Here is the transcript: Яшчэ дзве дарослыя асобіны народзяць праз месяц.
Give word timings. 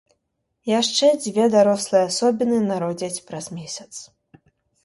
Яшчэ 0.79 1.09
дзве 1.25 1.45
дарослыя 1.55 2.03
асобіны 2.13 2.57
народзяць 2.73 3.23
праз 3.29 3.45
месяц. 3.59 3.91